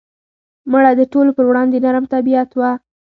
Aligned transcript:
مړه 0.71 0.91
د 0.99 1.01
ټولو 1.11 1.31
پر 1.37 1.45
وړاندې 1.49 1.77
نرم 1.85 2.05
طبیعت 2.13 2.49
وه 2.59 2.71